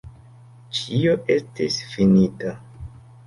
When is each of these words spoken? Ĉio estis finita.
Ĉio 0.77 1.11
estis 1.35 1.77
finita. 1.91 2.55